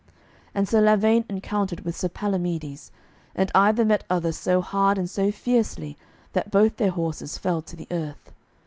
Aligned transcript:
And 0.55 0.67
Sir 0.67 0.81
Lavaine 0.81 1.25
encountered 1.29 1.81
with 1.81 1.95
Sir 1.95 2.09
Palamides, 2.09 2.89
and 3.35 3.51
either 3.53 3.85
met 3.85 4.03
other 4.09 4.31
so 4.31 4.59
hard 4.59 4.97
and 4.97 5.07
so 5.07 5.31
fiercely 5.31 5.95
that 6.33 6.49
both 6.49 6.77
their 6.77 6.89
horses 6.89 7.37
fell 7.37 7.61
to 7.61 7.75
the 7.75 7.87
earth. 7.91 8.31